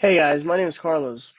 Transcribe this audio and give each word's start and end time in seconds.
Hey 0.00 0.16
guys, 0.16 0.44
my 0.44 0.56
name 0.56 0.68
is 0.68 0.78
Carlos. 0.78 1.32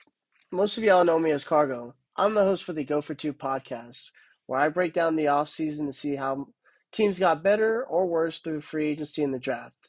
Most 0.50 0.76
of 0.76 0.84
y'all 0.84 1.02
know 1.02 1.18
me 1.18 1.30
as 1.30 1.44
Cargo. 1.44 1.94
I'm 2.14 2.34
the 2.34 2.44
host 2.44 2.62
for 2.62 2.74
the 2.74 2.84
Go 2.84 3.00
for 3.00 3.14
Two 3.14 3.32
podcast, 3.32 4.10
where 4.44 4.60
I 4.60 4.68
break 4.68 4.92
down 4.92 5.16
the 5.16 5.24
offseason 5.24 5.86
to 5.86 5.94
see 5.94 6.14
how 6.14 6.48
teams 6.92 7.18
got 7.18 7.42
better 7.42 7.82
or 7.82 8.04
worse 8.04 8.38
through 8.40 8.60
free 8.60 8.88
agency 8.88 9.22
and 9.22 9.32
the 9.32 9.38
draft. 9.38 9.88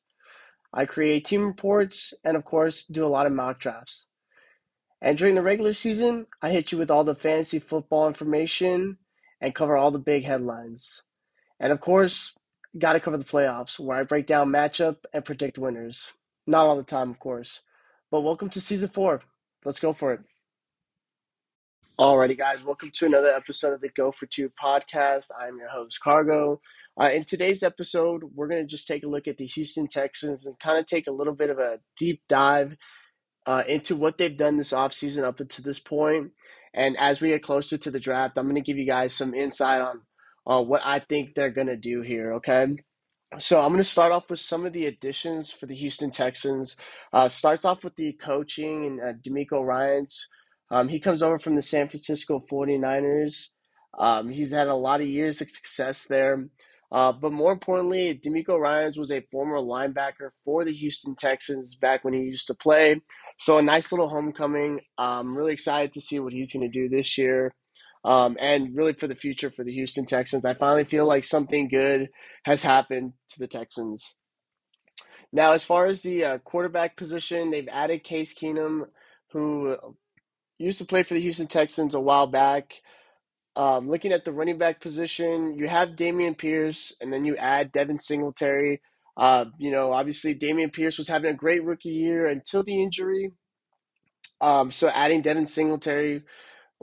I 0.73 0.86
create 0.86 1.26
team 1.26 1.46
reports 1.47 2.13
and, 2.23 2.38
of 2.38 2.46
course, 2.46 2.86
do 2.86 3.04
a 3.04 3.12
lot 3.12 3.26
of 3.26 3.34
mock 3.34 3.60
drafts. 3.60 4.07
And 5.01 5.17
during 5.17 5.35
the 5.35 5.41
regular 5.41 5.73
season, 5.73 6.27
I 6.41 6.51
hit 6.51 6.71
you 6.71 6.77
with 6.77 6.89
all 6.89 7.03
the 7.03 7.13
fantasy 7.13 7.59
football 7.59 8.07
information 8.07 8.99
and 9.41 9.53
cover 9.53 9.75
all 9.75 9.91
the 9.91 9.99
big 9.99 10.23
headlines. 10.23 11.03
And, 11.59 11.73
of 11.73 11.81
course, 11.81 12.35
got 12.77 12.93
to 12.93 13.01
cover 13.01 13.17
the 13.17 13.25
playoffs, 13.25 13.77
where 13.77 13.97
I 13.97 14.03
break 14.03 14.27
down 14.27 14.47
matchup 14.47 14.99
and 15.11 15.25
predict 15.25 15.57
winners. 15.57 16.13
Not 16.47 16.67
all 16.67 16.77
the 16.77 16.83
time, 16.83 17.09
of 17.09 17.19
course. 17.19 17.63
But 18.12 18.21
welcome 18.23 18.50
to 18.50 18.59
season 18.59 18.89
four. 18.89 19.21
Let's 19.64 19.80
go 19.80 19.94
for 19.94 20.12
it. 20.12 20.20
Alrighty, 21.98 22.38
guys, 22.38 22.62
welcome 22.62 22.91
to 22.95 23.05
another 23.05 23.30
episode 23.30 23.72
of 23.72 23.80
the 23.80 23.88
Go 23.88 24.12
for 24.12 24.26
Two 24.26 24.52
podcast. 24.62 25.27
I'm 25.40 25.58
your 25.58 25.70
host, 25.70 26.02
Cargo. 26.04 26.59
Uh, 26.99 27.12
in 27.13 27.23
today's 27.23 27.63
episode, 27.63 28.23
we're 28.35 28.49
going 28.49 28.62
to 28.62 28.70
just 28.70 28.85
take 28.85 29.05
a 29.05 29.08
look 29.08 29.30
at 29.30 29.38
the 29.38 29.45
Houston 29.45 29.88
Texans 29.88 30.45
and 30.45 30.59
kind 30.59 30.77
of 30.77 30.88
take 30.88 31.08
a 31.08 31.12
little 31.12 31.34
bit 31.34 31.49
of 31.49 31.58
a 31.58 31.80
deep 31.98 32.21
dive 32.27 32.76
uh, 33.45 33.63
into 33.66 33.95
what 33.95 34.18
they've 34.18 34.35
done 34.35 34.57
this 34.57 34.73
offseason 34.73 35.23
up 35.23 35.40
until 35.40 35.63
this 35.63 35.80
point. 35.80 36.32
And 36.73 36.98
as 36.98 37.21
we 37.21 37.30
get 37.30 37.43
closer 37.43 37.77
to 37.77 37.91
the 37.91 37.99
draft, 38.02 38.38
I'm 38.38 38.43
going 38.43 38.55
to 38.55 38.62
give 38.62 38.77
you 38.77 38.85
guys 38.85 39.13
some 39.13 39.34
insight 39.34 39.80
on 39.80 40.02
uh, 40.46 40.62
what 40.62 40.82
I 40.84 40.99
think 40.99 41.34
they're 41.34 41.49
going 41.49 41.68
to 41.68 41.77
do 41.77 42.02
here, 42.02 42.34
okay? 42.34 42.76
So 43.40 43.59
I'm 43.59 43.70
going 43.71 43.80
to 43.80 43.84
start 43.84 44.12
off 44.12 44.30
with 44.30 44.40
some 44.40 44.66
of 44.66 44.73
the 44.73 44.88
additions 44.88 45.52
for 45.52 45.66
the 45.66 45.76
Houston 45.76 46.12
Texans. 46.12 46.76
Uh, 47.13 47.30
starts 47.30 47.66
off 47.66 47.84
with 47.84 47.95
the 47.95 48.13
coaching 48.13 48.85
and 48.85 49.02
uh, 49.02 49.13
DeMeco 49.26 49.66
Ryans. 49.66 50.27
Um, 50.70 50.88
he 50.90 50.99
comes 50.99 51.23
over 51.23 51.40
from 51.40 51.55
the 51.55 51.62
San 51.62 51.90
Francisco 51.90 52.43
49ers. 52.52 53.48
Um, 53.98 54.29
he's 54.29 54.52
had 54.52 54.68
a 54.68 54.76
lot 54.76 55.02
of 55.02 55.07
years 55.07 55.41
of 55.41 55.49
success 55.49 56.04
there. 56.05 56.48
Uh, 56.91 57.12
but 57.13 57.32
more 57.32 57.54
importantly, 57.54 58.20
DeMeco 58.24 58.59
Ryans 58.59 58.98
was 58.98 59.12
a 59.12 59.21
former 59.32 59.57
linebacker 59.57 60.29
for 60.46 60.65
the 60.65 60.74
Houston 60.74 61.15
Texans 61.15 61.76
back 61.76 62.04
when 62.04 62.13
he 62.13 62.21
used 62.21 62.48
to 62.48 62.54
play. 62.54 63.02
So 63.40 63.57
a 63.57 63.62
nice 63.62 63.91
little 63.91 64.09
homecoming. 64.09 64.81
I'm 64.97 65.38
really 65.38 65.53
excited 65.53 65.94
to 65.94 66.02
see 66.02 66.19
what 66.19 66.34
he's 66.34 66.52
going 66.53 66.69
to 66.69 66.79
do 66.81 66.90
this 66.90 67.18
year. 67.18 67.53
Um, 68.03 68.35
and 68.40 68.75
really 68.75 68.94
for 68.94 69.07
the 69.07 69.16
future 69.16 69.52
for 69.52 69.63
the 69.63 69.74
Houston 69.74 70.06
Texans. 70.06 70.44
I 70.44 70.56
finally 70.56 70.85
feel 70.85 71.06
like 71.06 71.24
something 71.24 71.68
good 71.68 72.09
has 72.46 72.63
happened 72.63 73.13
to 73.30 73.40
the 73.40 73.47
Texans. 73.47 74.16
Now, 75.31 75.53
as 75.53 75.63
far 75.63 75.85
as 75.85 76.02
the 76.02 76.25
uh, 76.25 76.38
quarterback 76.40 76.97
position, 76.97 77.52
they've 77.52 77.68
added 77.72 78.03
Case 78.03 78.34
Keenum, 78.34 78.85
who 79.31 79.78
used 80.58 80.80
to 80.80 80.85
play 80.85 81.03
for 81.03 81.13
the 81.13 81.22
Houston 81.22 81.47
Texans 81.47 81.96
a 81.96 82.00
while 82.00 82.28
back. 82.28 82.74
Um, 83.56 83.90
looking 83.90 84.12
at 84.12 84.25
the 84.25 84.31
running 84.31 84.58
back 84.58 84.81
position, 84.81 85.56
you 85.58 85.68
have 85.68 85.90
Dameon 85.90 86.38
Pierce, 86.38 86.94
and 87.02 87.12
then 87.12 87.25
you 87.25 87.36
add 87.38 87.72
Devin 87.72 87.97
Singletary. 87.97 88.81
Uh, 89.18 89.46
you 89.58 89.72
know, 89.72 89.91
obviously 89.94 90.34
Dameon 90.36 90.72
Pierce 90.72 90.97
was 90.97 91.08
having 91.08 91.31
a 91.31 91.38
great 91.38 91.63
rookie 91.63 91.90
year 91.90 92.28
until 92.28 92.63
the 92.63 92.81
injury. 92.81 93.34
Um, 94.40 94.72
so 94.72 94.90
adding 94.90 95.22
Devin 95.22 95.46
Singletary 95.46 96.24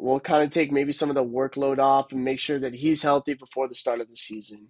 will 0.01 0.21
kind 0.21 0.45
of 0.45 0.51
take 0.51 0.73
maybe 0.73 0.93
some 0.93 1.09
of 1.09 1.15
the 1.15 1.25
workload 1.25 1.79
off 1.79 2.13
and 2.13 2.25
make 2.25 2.39
sure 2.39 2.59
that 2.59 2.75
he's 2.75 3.03
healthy 3.03 3.35
before 3.35 3.69
the 3.69 3.75
start 3.75 4.01
of 4.01 4.09
the 4.09 4.17
season. 4.17 4.69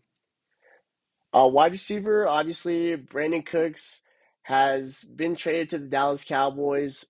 Uh, 1.33 1.49
wide 1.53 1.73
receiver, 1.73 2.27
obviously, 2.27 2.97
Brandin 2.97 3.45
Cooks 3.45 4.01
has 4.43 5.03
been 5.03 5.37
traded 5.37 5.71
to 5.71 5.79
the 5.79 5.87
Dallas 5.87 6.25
Cowboys. 6.25 7.05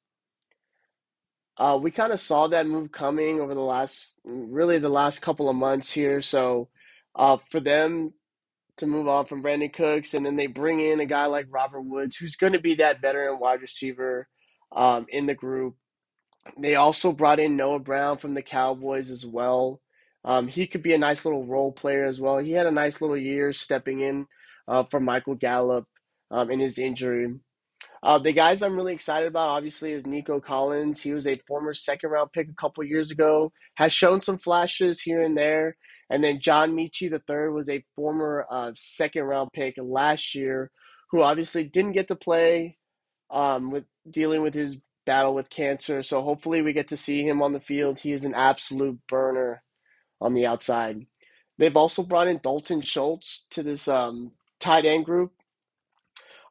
Uh, 1.56 1.78
we 1.80 1.90
kind 1.90 2.12
of 2.12 2.20
saw 2.20 2.48
that 2.48 2.66
move 2.66 2.90
coming 2.92 3.40
over 3.40 3.54
the 3.54 3.60
last, 3.60 4.12
really 4.24 4.78
the 4.78 4.88
last 4.88 5.20
couple 5.20 5.48
of 5.48 5.56
months 5.56 5.90
here. 5.90 6.20
So, 6.20 6.68
uh, 7.14 7.38
for 7.50 7.60
them 7.60 8.12
to 8.78 8.86
move 8.86 9.08
on 9.08 9.24
from 9.26 9.42
Brandin 9.42 9.72
Cooks, 9.72 10.14
and 10.14 10.24
then 10.24 10.36
they 10.36 10.46
bring 10.46 10.80
in 10.80 11.00
a 11.00 11.06
guy 11.06 11.26
like 11.26 11.46
Robert 11.50 11.82
Woods, 11.82 12.16
who's 12.16 12.36
going 12.36 12.52
to 12.52 12.60
be 12.60 12.76
that 12.76 13.00
veteran 13.00 13.38
wide 13.38 13.60
receiver 13.60 14.28
um, 14.72 15.06
in 15.08 15.26
the 15.26 15.34
group. 15.34 15.76
They 16.58 16.74
also 16.74 17.12
brought 17.12 17.40
in 17.40 17.56
Noah 17.56 17.80
Brown 17.80 18.18
from 18.18 18.34
the 18.34 18.42
Cowboys 18.42 19.10
as 19.10 19.24
well. 19.24 19.80
Um, 20.24 20.48
he 20.48 20.66
could 20.66 20.82
be 20.82 20.94
a 20.94 20.98
nice 20.98 21.24
little 21.24 21.44
role 21.44 21.72
player 21.72 22.04
as 22.04 22.20
well. 22.20 22.38
He 22.38 22.52
had 22.52 22.66
a 22.66 22.72
nice 22.72 23.00
little 23.00 23.16
year 23.16 23.52
stepping 23.52 24.00
in 24.00 24.26
uh, 24.66 24.84
for 24.90 25.00
Michael 25.00 25.34
Gallup 25.34 25.86
um, 26.30 26.50
in 26.50 26.60
his 26.60 26.78
injury. 26.78 27.38
Uh, 28.02 28.18
the 28.18 28.32
guys 28.32 28.62
I'm 28.62 28.76
really 28.76 28.94
excited 28.94 29.26
about, 29.26 29.48
obviously, 29.48 29.92
is 29.92 30.06
Nico 30.06 30.40
Collins. 30.40 31.00
He 31.00 31.12
was 31.12 31.26
a 31.26 31.40
former 31.48 31.74
second 31.74 32.10
round 32.10 32.32
pick 32.32 32.48
a 32.48 32.54
couple 32.54 32.84
years 32.84 33.10
ago, 33.10 33.52
has 33.76 33.92
shown 33.92 34.22
some 34.22 34.38
flashes 34.38 35.00
here 35.00 35.22
and 35.22 35.36
there. 35.36 35.76
And 36.10 36.22
then 36.22 36.40
John 36.40 36.74
Metchie 36.74 37.12
III 37.12 37.50
was 37.50 37.68
a 37.68 37.84
former 37.94 38.46
uh, 38.50 38.72
second 38.76 39.24
round 39.24 39.50
pick 39.52 39.74
last 39.78 40.34
year, 40.34 40.70
who 41.10 41.22
obviously 41.22 41.64
didn't 41.64 41.92
get 41.92 42.08
to 42.08 42.16
play 42.16 42.78
um, 43.30 43.70
with 43.70 43.84
dealing 44.10 44.42
with 44.42 44.54
his 44.54 44.78
battle 45.08 45.34
with 45.34 45.48
cancer. 45.48 46.02
So 46.02 46.20
hopefully 46.20 46.60
we 46.60 46.74
get 46.74 46.88
to 46.88 46.96
see 46.98 47.26
him 47.26 47.40
on 47.40 47.54
the 47.54 47.60
field. 47.60 47.98
He 47.98 48.12
is 48.12 48.24
an 48.26 48.34
absolute 48.34 48.98
burner 49.08 49.62
on 50.20 50.34
the 50.34 50.44
outside. 50.44 51.06
They've 51.56 51.76
also 51.76 52.02
brought 52.02 52.28
in 52.28 52.40
Dalton 52.42 52.82
Schultz 52.82 53.46
to 53.52 53.62
this 53.62 53.88
um, 53.88 54.32
tight 54.60 54.84
end 54.84 55.06
group. 55.06 55.32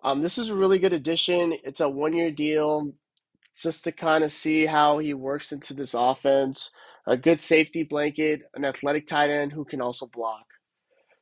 Um, 0.03 0.21
this 0.21 0.39
is 0.39 0.49
a 0.49 0.55
really 0.55 0.79
good 0.79 0.91
addition. 0.91 1.53
It's 1.63 1.81
a 1.81 1.87
one 1.87 2.13
year 2.13 2.31
deal 2.31 2.93
just 3.61 3.83
to 3.83 3.91
kind 3.91 4.23
of 4.23 4.33
see 4.33 4.65
how 4.65 4.97
he 4.97 5.13
works 5.13 5.51
into 5.51 5.75
this 5.75 5.93
offense. 5.93 6.71
A 7.05 7.15
good 7.15 7.39
safety 7.39 7.83
blanket, 7.83 8.41
an 8.55 8.65
athletic 8.65 9.05
tight 9.05 9.29
end 9.29 9.51
who 9.51 9.65
can 9.65 9.81
also 9.81 10.07
block. 10.07 10.45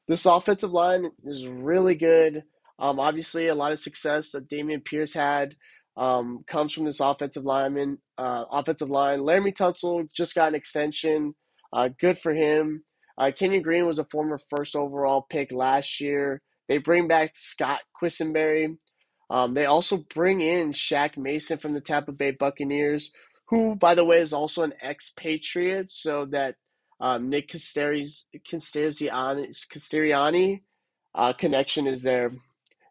This 0.07 0.25
offensive 0.25 0.71
line 0.71 1.11
is 1.25 1.45
really 1.45 1.95
good. 1.95 2.43
Um, 2.79 2.97
obviously, 2.97 3.47
a 3.47 3.55
lot 3.55 3.73
of 3.73 3.79
success 3.79 4.31
that 4.31 4.49
Dameon 4.49 4.85
Pierce 4.85 5.13
had 5.13 5.55
um, 5.97 6.43
comes 6.47 6.73
from 6.73 6.85
this 6.85 6.99
offensive 6.99 7.45
lineman, 7.45 7.99
uh, 8.17 8.45
offensive 8.51 8.89
line. 8.89 9.19
Laremy 9.19 9.55
Tunsil 9.55 10.11
just 10.13 10.35
got 10.35 10.49
an 10.49 10.55
extension. 10.55 11.33
Uh, 11.71 11.89
good 11.99 12.17
for 12.17 12.33
him. 12.33 12.83
Uh, 13.17 13.31
Kenyon 13.35 13.61
Green 13.61 13.85
was 13.85 13.99
a 13.99 14.05
former 14.05 14.39
first 14.49 14.75
overall 14.75 15.25
pick 15.29 15.51
last 15.51 16.01
year. 16.01 16.41
They 16.67 16.79
bring 16.79 17.07
back 17.07 17.31
Scott 17.35 17.81
Quessenberry. 18.01 18.77
Um, 19.29 19.53
they 19.53 19.65
also 19.65 20.03
bring 20.13 20.41
in 20.41 20.73
Shaq 20.73 21.17
Mason 21.17 21.57
from 21.57 21.73
the 21.73 21.81
Tampa 21.81 22.11
Bay 22.11 22.31
Buccaneers, 22.31 23.11
who, 23.47 23.75
by 23.75 23.95
the 23.95 24.05
way, 24.05 24.19
is 24.19 24.33
also 24.33 24.63
an 24.63 24.73
ex-Patriot, 24.81 25.89
so 25.91 26.25
that 26.25 26.55
um, 26.99 27.29
Nick 27.29 27.49
Sirianni 29.89 30.61
uh, 31.15 31.33
connection 31.33 31.87
is 31.87 32.03
there. 32.03 32.31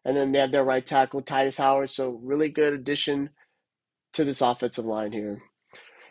And 0.05 0.15
then 0.15 0.31
they 0.31 0.39
have 0.39 0.51
their 0.51 0.63
right 0.63 0.85
tackle, 0.85 1.23
Tytus 1.23 1.57
Howard. 1.57 1.89
So, 1.89 2.19
really 2.23 2.49
good 2.49 2.73
addition 2.73 3.31
to 4.13 4.23
this 4.23 4.41
offensive 4.41 4.85
line 4.85 5.11
here. 5.11 5.41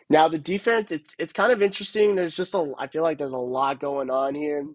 Now, 0.09 0.27
the 0.27 0.37
defense, 0.37 0.91
it's, 0.91 1.15
it's 1.17 1.33
kind 1.33 1.51
of 1.51 1.61
interesting. 1.61 2.15
There's 2.15 2.35
just 2.35 2.53
a, 2.53 2.73
I 2.77 2.87
feel 2.87 3.03
like 3.03 3.17
there's 3.17 3.31
a 3.31 3.37
lot 3.37 3.79
going 3.79 4.09
on 4.09 4.35
here. 4.35 4.65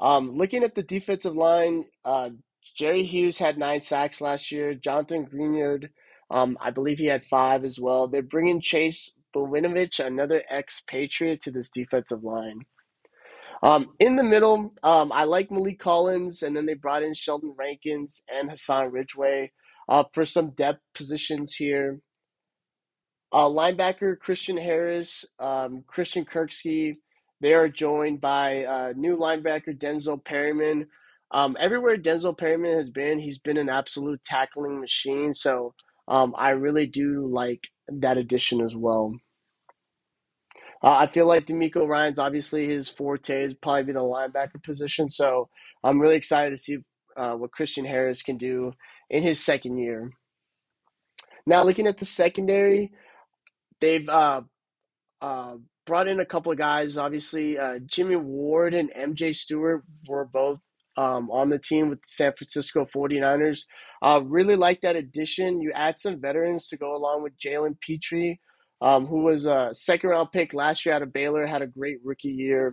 Um, 0.00 0.36
looking 0.36 0.64
at 0.64 0.74
the 0.74 0.82
defensive 0.82 1.36
line, 1.36 1.84
uh, 2.04 2.30
Jerry 2.76 3.04
Hughes 3.04 3.38
had 3.38 3.58
nine 3.58 3.82
sacks 3.82 4.20
last 4.20 4.50
year. 4.50 4.74
Jonathan 4.74 5.26
Greenard, 5.26 5.90
um, 6.30 6.58
I 6.60 6.70
believe 6.70 6.98
he 6.98 7.06
had 7.06 7.24
five 7.30 7.64
as 7.64 7.78
well. 7.78 8.08
They're 8.08 8.22
bringing 8.22 8.60
Chase 8.60 9.12
Winovich, 9.34 10.04
another 10.04 10.42
ex-Patriot, 10.48 11.42
to 11.42 11.50
this 11.50 11.70
defensive 11.70 12.24
line. 12.24 12.62
Um, 13.62 13.90
in 13.98 14.16
the 14.16 14.22
middle, 14.22 14.72
um, 14.82 15.10
I 15.12 15.24
like 15.24 15.48
Maliek 15.48 15.78
Collins, 15.78 16.42
and 16.42 16.56
then 16.56 16.66
they 16.66 16.74
brought 16.74 17.02
in 17.02 17.14
Sheldon 17.14 17.54
Rankins 17.58 18.22
and 18.28 18.50
Hassan 18.50 18.92
Ridgeway 18.92 19.52
uh, 19.88 20.04
for 20.12 20.24
some 20.24 20.50
depth 20.50 20.80
positions 20.94 21.54
here. 21.54 22.00
Uh, 23.32 23.46
linebacker 23.46 24.18
Christian 24.18 24.56
Harris, 24.56 25.24
um, 25.38 25.84
Christian 25.86 26.24
Kirksey, 26.24 26.96
they 27.40 27.52
are 27.52 27.68
joined 27.68 28.20
by 28.20 28.64
uh, 28.64 28.92
new 28.96 29.16
linebacker 29.16 29.78
Denzel 29.78 30.24
Perryman. 30.24 30.86
Um, 31.30 31.56
everywhere 31.60 31.96
Denzel 31.98 32.38
Perryman 32.38 32.76
has 32.76 32.90
been, 32.90 33.18
he's 33.18 33.38
been 33.38 33.58
an 33.58 33.68
absolute 33.68 34.22
tackling 34.24 34.80
machine. 34.80 35.34
So 35.34 35.74
um, 36.08 36.34
I 36.38 36.50
really 36.50 36.86
do 36.86 37.28
like 37.30 37.68
that 37.88 38.16
addition 38.16 38.60
as 38.62 38.74
well. 38.74 39.14
Uh, 40.82 40.96
I 40.98 41.06
feel 41.08 41.26
like 41.26 41.46
DeMeco 41.46 41.86
Ryans, 41.86 42.18
obviously, 42.18 42.68
his 42.68 42.88
forte 42.88 43.44
is 43.44 43.54
probably 43.54 43.84
be 43.84 43.92
the 43.92 44.00
linebacker 44.00 44.62
position. 44.62 45.10
So 45.10 45.48
I'm 45.82 46.00
really 46.00 46.16
excited 46.16 46.50
to 46.50 46.56
see 46.56 46.78
uh, 47.16 47.34
what 47.34 47.52
Christian 47.52 47.84
Harris 47.84 48.22
can 48.22 48.36
do 48.36 48.72
in 49.10 49.22
his 49.22 49.42
second 49.42 49.78
year. 49.78 50.10
Now, 51.46 51.64
looking 51.64 51.86
at 51.86 51.98
the 51.98 52.04
secondary, 52.04 52.92
they've 53.80 54.08
uh, 54.08 54.42
uh, 55.20 55.54
brought 55.86 56.08
in 56.08 56.20
a 56.20 56.26
couple 56.26 56.52
of 56.52 56.58
guys. 56.58 56.96
Obviously, 56.96 57.58
uh, 57.58 57.78
Jimmy 57.86 58.16
Ward 58.16 58.74
and 58.74 58.90
MJ 58.92 59.34
Stewart 59.34 59.82
were 60.06 60.26
both 60.26 60.60
um, 60.96 61.30
on 61.30 61.48
the 61.48 61.58
team 61.58 61.88
with 61.88 62.02
the 62.02 62.08
San 62.08 62.32
Francisco 62.36 62.86
49ers. 62.94 63.60
Uh, 64.02 64.20
really 64.24 64.56
like 64.56 64.80
that 64.82 64.96
addition. 64.96 65.60
You 65.60 65.72
add 65.74 65.98
some 65.98 66.20
veterans 66.20 66.68
to 66.68 66.76
go 66.76 66.94
along 66.94 67.22
with 67.22 67.38
Jalen 67.38 67.78
Pitre, 67.80 68.36
um, 68.80 69.06
who 69.06 69.22
was 69.22 69.46
a 69.46 69.70
second 69.72 70.10
round 70.10 70.32
pick 70.32 70.54
last 70.54 70.86
year 70.86 70.94
out 70.94 71.02
of 71.02 71.12
Baylor, 71.12 71.46
had 71.46 71.62
a 71.62 71.66
great 71.66 71.98
rookie 72.04 72.28
year. 72.28 72.72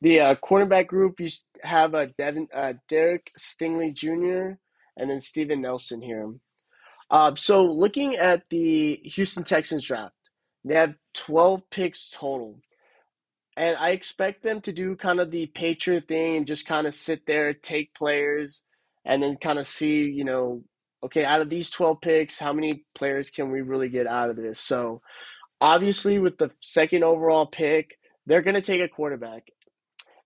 The 0.00 0.20
uh, 0.20 0.34
cornerback 0.36 0.86
group, 0.88 1.20
you 1.20 1.30
have 1.62 1.94
uh, 1.94 2.06
Devin, 2.18 2.48
uh, 2.54 2.74
Derek 2.88 3.30
Stingley 3.38 3.94
Jr. 3.94 4.58
and 4.96 5.10
then 5.10 5.20
Steven 5.20 5.62
Nelson 5.62 6.02
here. 6.02 6.32
Uh, 7.10 7.34
so 7.36 7.64
looking 7.64 8.16
at 8.16 8.42
the 8.50 9.00
Houston 9.04 9.44
Texans 9.44 9.86
draft, 9.86 10.14
they 10.64 10.74
have 10.74 10.94
12 11.14 11.62
picks 11.70 12.10
total. 12.10 12.60
And 13.56 13.76
I 13.76 13.90
expect 13.90 14.42
them 14.42 14.60
to 14.62 14.72
do 14.72 14.96
kind 14.96 15.20
of 15.20 15.30
the 15.30 15.46
Patriot 15.46 16.08
thing 16.08 16.36
and 16.36 16.46
just 16.46 16.66
kind 16.66 16.86
of 16.86 16.94
sit 16.94 17.24
there, 17.26 17.54
take 17.54 17.94
players, 17.94 18.62
and 19.04 19.22
then 19.22 19.36
kind 19.36 19.58
of 19.58 19.66
see, 19.66 20.02
you 20.02 20.24
know, 20.24 20.64
okay, 21.04 21.24
out 21.24 21.40
of 21.40 21.50
these 21.50 21.70
12 21.70 22.00
picks, 22.00 22.38
how 22.38 22.52
many 22.52 22.84
players 22.94 23.30
can 23.30 23.50
we 23.50 23.62
really 23.62 23.88
get 23.88 24.06
out 24.06 24.30
of 24.30 24.36
this? 24.36 24.60
So 24.60 25.02
obviously, 25.60 26.18
with 26.18 26.38
the 26.38 26.50
second 26.60 27.04
overall 27.04 27.46
pick, 27.46 27.98
they're 28.26 28.42
going 28.42 28.54
to 28.54 28.62
take 28.62 28.80
a 28.80 28.88
quarterback. 28.88 29.44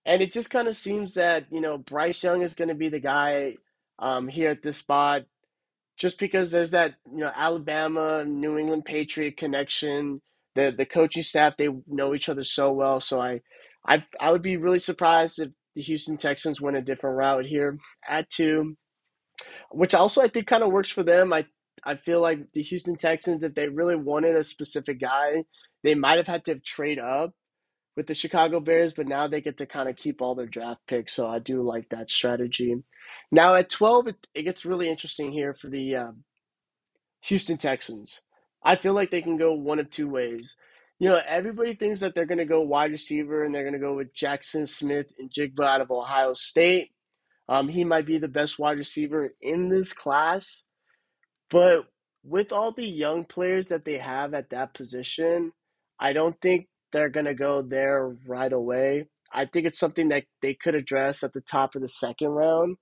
And 0.05 0.21
it 0.21 0.31
just 0.31 0.49
kind 0.49 0.67
of 0.67 0.77
seems 0.77 1.15
that, 1.15 1.45
you 1.51 1.61
know, 1.61 1.77
Bryce 1.77 2.23
Young 2.23 2.41
is 2.41 2.55
going 2.55 2.69
to 2.69 2.75
be 2.75 2.89
the 2.89 2.99
guy 2.99 3.55
um, 3.99 4.27
here 4.27 4.49
at 4.49 4.63
this 4.63 4.77
spot 4.77 5.23
just 5.97 6.17
because 6.19 6.51
there's 6.51 6.71
that, 6.71 6.95
you 7.11 7.19
know, 7.19 7.31
Alabama, 7.35 8.25
New 8.25 8.57
England 8.57 8.85
Patriot 8.85 9.37
connection. 9.37 10.21
The 10.55 10.73
the 10.75 10.85
coaching 10.85 11.23
staff, 11.23 11.57
they 11.57 11.69
know 11.87 12.15
each 12.15 12.29
other 12.29 12.43
so 12.43 12.71
well. 12.71 13.01
So 13.01 13.19
I 13.19 13.41
I 13.85 14.03
I 14.19 14.31
would 14.31 14.41
be 14.41 14.57
really 14.57 14.79
surprised 14.79 15.39
if 15.39 15.49
the 15.75 15.81
Houston 15.81 16.17
Texans 16.17 16.61
went 16.61 16.77
a 16.77 16.81
different 16.81 17.17
route 17.17 17.45
here 17.45 17.77
at 18.07 18.29
two, 18.29 18.75
which 19.71 19.93
also 19.93 20.21
I 20.21 20.27
think 20.27 20.47
kind 20.47 20.63
of 20.63 20.71
works 20.71 20.91
for 20.91 21.03
them. 21.03 21.33
I 21.33 21.45
I 21.83 21.95
feel 21.95 22.21
like 22.21 22.51
the 22.53 22.61
Houston 22.61 22.95
Texans, 22.95 23.43
if 23.43 23.55
they 23.55 23.69
really 23.69 23.95
wanted 23.95 24.35
a 24.35 24.43
specific 24.43 24.99
guy, 24.99 25.45
they 25.83 25.95
might 25.95 26.17
have 26.17 26.27
had 26.27 26.45
to 26.45 26.59
trade 26.59 26.99
up 26.99 27.33
with 27.95 28.07
the 28.07 28.13
Chicago 28.13 28.59
Bears, 28.59 28.93
but 28.93 29.07
now 29.07 29.27
they 29.27 29.41
get 29.41 29.57
to 29.57 29.65
kind 29.65 29.89
of 29.89 29.95
keep 29.95 30.21
all 30.21 30.35
their 30.35 30.45
draft 30.45 30.81
picks. 30.87 31.13
So 31.13 31.27
I 31.27 31.39
do 31.39 31.61
like 31.61 31.89
that 31.89 32.09
strategy. 32.09 32.75
Now 33.31 33.55
at 33.55 33.69
12, 33.69 34.07
it, 34.07 34.27
it 34.33 34.43
gets 34.43 34.65
really 34.65 34.89
interesting 34.89 35.31
here 35.31 35.53
for 35.53 35.69
the 35.69 35.95
um, 35.95 36.23
Houston 37.23 37.57
Texans. 37.57 38.21
I 38.63 38.75
feel 38.75 38.93
like 38.93 39.11
they 39.11 39.21
can 39.21 39.37
go 39.37 39.53
one 39.53 39.79
of 39.79 39.89
two 39.89 40.09
ways. 40.09 40.55
You 40.99 41.09
know, 41.09 41.21
everybody 41.27 41.75
thinks 41.75 42.01
that 42.01 42.13
they're 42.13 42.25
going 42.25 42.39
to 42.39 42.45
go 42.45 42.61
wide 42.61 42.91
receiver 42.91 43.43
and 43.43 43.55
they're 43.55 43.63
going 43.63 43.73
to 43.73 43.79
go 43.79 43.95
with 43.95 44.13
Jackson 44.13 44.67
Smith-Njigba 44.67 45.63
out 45.65 45.81
of 45.81 45.91
Ohio 45.91 46.33
State. 46.33 46.91
Um, 47.49 47.67
he 47.67 47.83
might 47.83 48.05
be 48.05 48.19
the 48.19 48.27
best 48.27 48.59
wide 48.59 48.77
receiver 48.77 49.33
in 49.41 49.69
this 49.69 49.91
class. 49.91 50.63
But 51.49 51.85
with 52.23 52.51
all 52.53 52.71
the 52.71 52.85
young 52.85 53.25
players 53.25 53.67
that 53.67 53.85
they 53.85 53.97
have 53.97 54.35
at 54.35 54.51
that 54.51 54.75
position, 54.75 55.51
I 55.99 56.13
don't 56.13 56.39
think 56.41 56.67
they're 56.93 57.09
going 57.09 57.25
to 57.25 57.33
go 57.33 57.63
there 57.63 58.15
right 58.27 58.53
away. 58.53 59.07
I 59.33 59.45
think 59.45 59.65
it's 59.65 59.79
something 59.79 60.09
that 60.09 60.25
they 60.43 60.53
could 60.53 60.75
address 60.75 61.23
at 61.23 61.33
the 61.33 61.41
top 61.41 61.75
of 61.75 61.81
the 61.81 61.89
second 61.89 62.29
round. 62.29 62.77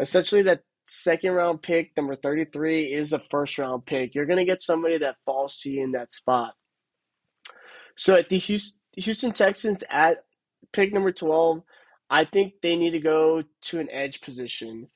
Essentially, 0.00 0.42
that 0.42 0.62
second 0.88 1.32
round 1.32 1.62
pick, 1.62 1.92
number 1.96 2.16
33, 2.16 2.92
is 2.92 3.12
a 3.12 3.22
first 3.30 3.56
round 3.56 3.86
pick. 3.86 4.14
You're 4.14 4.26
going 4.26 4.38
to 4.38 4.44
get 4.44 4.62
somebody 4.62 4.98
that 4.98 5.16
falls 5.24 5.60
to 5.60 5.70
you 5.70 5.84
in 5.84 5.92
that 5.92 6.12
spot. 6.12 6.54
So 7.96 8.14
at 8.14 8.28
the 8.28 8.38
Houston 8.38 9.32
Texans 9.32 9.84
at 9.90 10.24
pick 10.72 10.92
number 10.92 11.12
12, 11.12 11.62
I 12.10 12.24
think 12.24 12.54
they 12.62 12.76
need 12.76 12.92
to 12.92 13.00
go 13.00 13.42
to 13.62 13.80
an 13.80 13.88
edge 13.90 14.20
position. 14.20 14.88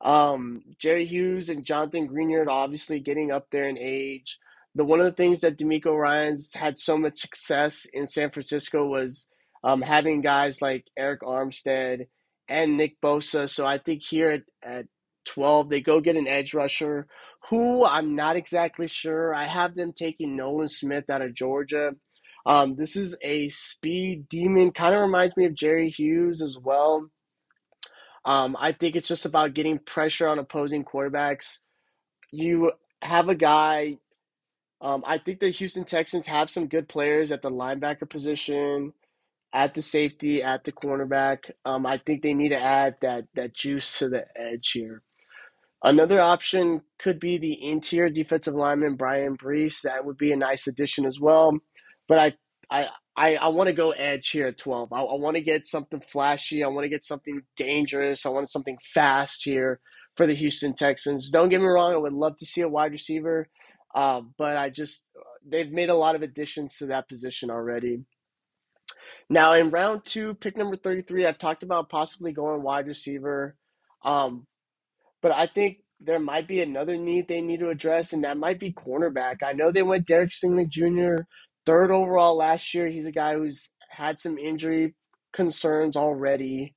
Um, 0.00 0.62
Jerry 0.78 1.04
Hughes 1.04 1.48
and 1.48 1.64
Jonathan 1.64 2.08
Greenard 2.08 2.48
obviously 2.48 3.00
getting 3.00 3.30
up 3.30 3.48
there 3.50 3.68
in 3.68 3.76
age 3.78 4.38
the 4.74 4.84
one 4.84 5.00
of 5.00 5.06
the 5.06 5.12
things 5.12 5.40
that 5.40 5.58
DeMeco 5.58 5.96
Ryans 5.96 6.54
had 6.54 6.78
so 6.78 6.96
much 6.96 7.20
success 7.20 7.86
in 7.92 8.06
San 8.06 8.30
Francisco 8.30 8.86
was 8.86 9.28
um, 9.64 9.82
having 9.82 10.20
guys 10.20 10.62
like 10.62 10.86
Arik 10.98 11.20
Armstead 11.20 12.06
and 12.48 12.76
Nick 12.76 13.00
Bosa. 13.00 13.50
So 13.50 13.66
I 13.66 13.78
think 13.78 14.02
here 14.02 14.30
at, 14.30 14.42
at 14.62 14.86
12, 15.26 15.68
they 15.68 15.80
go 15.80 16.00
get 16.00 16.16
an 16.16 16.28
edge 16.28 16.54
rusher 16.54 17.08
who 17.48 17.84
I'm 17.84 18.14
not 18.14 18.36
exactly 18.36 18.86
sure. 18.86 19.34
I 19.34 19.46
have 19.46 19.74
them 19.74 19.92
taking 19.92 20.36
Nolan 20.36 20.68
Smith 20.68 21.10
out 21.10 21.22
of 21.22 21.34
Georgia. 21.34 21.92
Um, 22.46 22.76
this 22.76 22.96
is 22.96 23.14
a 23.22 23.48
speed 23.48 24.28
demon, 24.28 24.72
kind 24.72 24.94
of 24.94 25.00
reminds 25.02 25.36
me 25.36 25.46
of 25.46 25.54
Jerry 25.54 25.90
Hughes 25.90 26.42
as 26.42 26.58
well. 26.58 27.10
Um, 28.24 28.56
I 28.58 28.72
think 28.72 28.96
it's 28.96 29.08
just 29.08 29.26
about 29.26 29.54
getting 29.54 29.78
pressure 29.78 30.28
on 30.28 30.38
opposing 30.38 30.84
quarterbacks. 30.84 31.58
You 32.32 32.72
have 33.02 33.28
a 33.28 33.34
guy 33.34 33.98
um, 34.80 35.04
I 35.06 35.18
think 35.18 35.40
the 35.40 35.50
Houston 35.50 35.84
Texans 35.84 36.26
have 36.26 36.48
some 36.48 36.66
good 36.66 36.88
players 36.88 37.32
at 37.32 37.42
the 37.42 37.50
linebacker 37.50 38.08
position, 38.08 38.92
at 39.52 39.74
the 39.74 39.82
safety, 39.82 40.42
at 40.42 40.64
the 40.64 40.72
cornerback. 40.72 41.50
Um, 41.66 41.84
I 41.84 41.98
think 41.98 42.22
they 42.22 42.34
need 42.34 42.50
to 42.50 42.62
add 42.62 42.96
that 43.02 43.26
that 43.34 43.54
juice 43.54 43.98
to 43.98 44.08
the 44.08 44.24
edge 44.36 44.70
here. 44.72 45.02
Another 45.82 46.20
option 46.20 46.82
could 46.98 47.20
be 47.20 47.38
the 47.38 47.58
interior 47.66 48.10
defensive 48.10 48.54
lineman 48.54 48.96
Bryan 48.96 49.36
Bresee. 49.36 49.82
That 49.82 50.04
would 50.04 50.18
be 50.18 50.32
a 50.32 50.36
nice 50.36 50.66
addition 50.66 51.06
as 51.06 51.18
well. 51.20 51.58
But 52.10 52.20
I 52.20 52.34
I 52.70 52.88
I, 53.16 53.36
I 53.36 53.48
want 53.50 53.68
to 53.68 53.74
go 53.74 53.92
edge 53.92 54.30
here 54.30 54.48
at 54.48 54.58
12. 54.58 54.92
I, 54.92 55.00
I 55.02 55.16
want 55.16 55.36
to 55.36 55.42
get 55.42 55.68
something 55.68 56.02
flashy. 56.08 56.64
I 56.64 56.68
want 56.68 56.84
to 56.86 56.90
get 56.90 57.04
something 57.04 57.42
dangerous. 57.56 58.26
I 58.26 58.30
want 58.30 58.52
something 58.52 58.78
fast 58.94 59.44
here 59.44 59.80
for 60.18 60.26
the 60.26 60.34
Houston 60.34 60.74
Texans. 60.74 61.30
Don't 61.30 61.50
get 61.50 61.62
me 61.62 61.68
wrong. 61.68 61.94
I 61.94 61.98
would 61.98 62.14
love 62.14 62.36
to 62.38 62.46
see 62.46 62.62
a 62.62 62.68
wide 62.70 62.92
receiver. 62.92 63.48
Um, 63.96 64.34
but 64.38 64.58
I 64.58 64.70
just 64.70 65.06
they've 65.48 65.72
made 65.72 65.90
a 65.90 65.96
lot 65.96 66.16
of 66.16 66.22
additions 66.22 66.76
to 66.78 66.88
that 66.88 67.08
position 67.08 67.50
already. 67.50 68.04
Now 69.30 69.54
in 69.54 69.70
round 69.70 70.02
two, 70.06 70.34
pick 70.34 70.56
number 70.56 70.76
thirty-three, 70.76 71.26
I've 71.26 71.38
talked 71.38 71.64
about 71.64 71.90
possibly 71.90 72.32
going 72.32 72.62
wide 72.62 72.88
receiver, 72.88 73.56
um, 74.04 74.46
but 75.22 75.32
I 75.32 75.46
think 75.48 75.78
there 76.00 76.20
might 76.20 76.48
be 76.48 76.62
another 76.62 76.96
need 76.96 77.28
they 77.28 77.42
need 77.42 77.60
to 77.60 77.70
address, 77.70 78.12
and 78.14 78.24
that 78.24 78.38
might 78.38 78.60
be 78.60 78.72
cornerback. 78.72 79.42
I 79.44 79.54
know 79.54 79.72
they 79.72 79.82
went 79.84 80.06
Derek 80.08 80.30
Stingley 80.30 80.68
Jr. 80.68 81.24
third 81.70 81.92
overall 81.92 82.36
last 82.36 82.74
year. 82.74 82.88
He's 82.88 83.06
a 83.06 83.12
guy 83.12 83.34
who's 83.34 83.70
had 83.90 84.18
some 84.18 84.38
injury 84.38 84.92
concerns 85.32 85.96
already. 85.96 86.74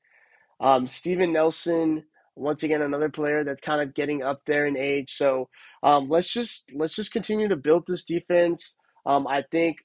Um, 0.59 0.85
Steven 0.85 1.33
Nelson 1.33 2.03
once 2.35 2.61
again 2.61 2.83
another 2.83 3.09
player 3.09 3.43
that's 3.43 3.61
kind 3.61 3.81
of 3.81 3.95
getting 3.95 4.21
up 4.21 4.41
there 4.45 4.67
in 4.67 4.77
age. 4.77 5.11
So 5.11 5.49
um, 5.81 6.09
let's 6.09 6.31
just 6.31 6.71
let's 6.75 6.95
just 6.95 7.11
continue 7.11 7.47
to 7.47 7.55
build 7.55 7.85
this 7.87 8.05
defense. 8.05 8.75
Um, 9.03 9.25
I 9.25 9.43
think 9.49 9.77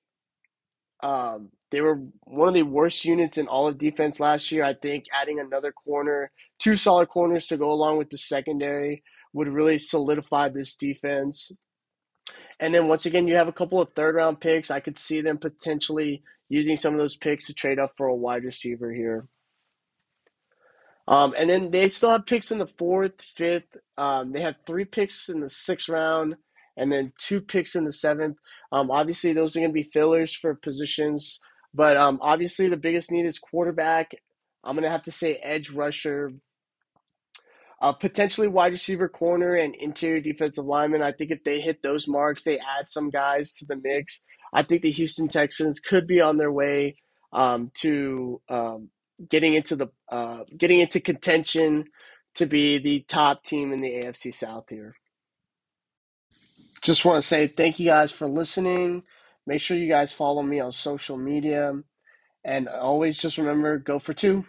um, 1.03 1.53
they 1.71 1.81
were 1.81 2.03
one 2.25 2.49
of 2.49 2.55
the 2.55 2.63
worst 2.65 3.07
units 3.07 3.39
in 3.39 3.49
all 3.49 3.67
of 3.67 3.79
defense 3.79 4.21
last 4.21 4.53
year. 4.53 4.63
I 4.63 4.75
think 4.75 5.05
adding 5.19 5.41
another 5.41 5.73
corner, 5.73 6.31
two 6.59 6.77
solid 6.77 7.09
corners 7.09 7.47
to 7.47 7.57
go 7.57 7.71
along 7.71 7.97
with 7.97 8.11
the 8.11 8.19
secondary 8.19 9.03
would 9.33 9.49
really 9.49 9.79
solidify 9.79 10.51
this 10.51 10.75
defense. 10.75 11.51
And 12.61 12.75
then 12.75 12.89
once 12.89 13.07
again, 13.07 13.29
you 13.29 13.37
have 13.37 13.49
a 13.49 13.53
couple 13.53 13.81
of 13.81 13.93
third 13.95 14.17
round 14.17 14.41
picks. 14.41 14.71
I 14.71 14.81
could 14.81 14.99
see 14.99 15.21
them 15.21 15.39
potentially 15.39 16.23
using 16.49 16.77
some 16.77 16.95
of 16.95 16.99
those 16.99 17.17
picks 17.17 17.47
to 17.47 17.55
trade 17.55 17.79
up 17.79 17.93
for 17.97 18.07
a 18.07 18.15
wide 18.15 18.45
receiver 18.45 18.93
here. 18.93 19.29
Um, 21.07 21.35
and 21.39 21.49
then 21.49 21.71
they 21.71 21.89
still 21.89 22.11
have 22.11 22.27
picks 22.27 22.51
in 22.51 22.59
the 22.59 22.69
fourth, 22.79 23.13
fifth. 23.37 23.77
Um, 23.97 24.33
they 24.33 24.43
have 24.43 24.57
three 24.67 24.85
picks 24.85 25.29
in 25.31 25.41
the 25.41 25.49
sixth 25.49 25.89
round, 25.89 26.37
and 26.77 26.93
then 26.93 27.13
two 27.19 27.41
picks 27.41 27.75
in 27.75 27.85
the 27.85 27.93
seventh. 27.93 28.37
Um, 28.73 28.91
obviously, 28.91 29.33
those 29.33 29.57
are 29.57 29.61
going 29.61 29.71
to 29.71 29.75
be 29.75 29.91
fillers 29.91 30.35
for 30.35 30.55
positions, 30.55 31.41
but 31.73 31.97
um, 31.97 32.19
obviously 32.21 32.69
the 32.69 32.77
biggest 32.77 33.11
need 33.11 33.25
is 33.25 33.39
quarterback. 33.39 34.13
I'm 34.63 34.75
going 34.75 34.85
to 34.85 34.91
have 34.91 35.05
to 35.05 35.13
say 35.13 35.37
edge 35.37 35.71
rusher, 35.71 36.33
uh, 37.81 37.93
potentially 37.93 38.49
wide 38.49 38.73
receiver, 38.73 39.09
corner, 39.09 39.55
and 39.55 39.75
interior 39.75 40.21
defensive 40.21 40.65
lineman. 40.65 41.03
I 41.03 41.13
think 41.13 41.31
if 41.31 41.45
they 41.45 41.61
hit 41.61 41.83
those 41.83 42.09
marks, 42.09 42.43
they 42.43 42.59
add 42.59 42.89
some 42.89 43.11
guys 43.11 43.55
to 43.57 43.67
the 43.67 43.77
mix. 43.77 44.23
I 44.53 44.63
think 44.63 44.83
the 44.83 44.91
Houston 44.91 45.29
Texans 45.29 45.79
could 45.79 46.07
be 46.07 46.21
on 46.21 46.39
their 46.39 46.53
way 46.53 46.97
um, 47.33 47.71
to 47.75 48.41
um, 48.49 48.91
getting 49.29 49.55
into 49.55 49.77
the 49.77 49.89
uh, 50.11 50.45
getting 50.57 50.81
into 50.81 51.01
contention 51.01 51.85
to 52.35 52.47
be 52.47 52.79
the 52.79 53.05
top 53.09 53.45
team 53.45 53.73
in 53.73 53.81
the 53.81 54.03
AFC 54.03 54.35
South 54.35 54.65
here. 54.69 54.95
Just 56.83 57.05
want 57.05 57.17
to 57.17 57.27
say 57.27 57.47
thank 57.47 57.79
you 57.79 57.87
guys 57.87 58.13
for 58.13 58.27
listening. 58.27 59.03
Make 59.47 59.61
sure 59.61 59.77
you 59.77 59.89
guys 59.89 60.13
follow 60.13 60.43
me 60.43 60.61
on 60.61 60.73
social 60.73 61.17
media. 61.17 61.75
And 62.45 62.69
always 62.69 63.19
just 63.19 63.39
remember 63.39 63.79
go 63.79 63.99
for 63.99 64.15
two. 64.15 64.47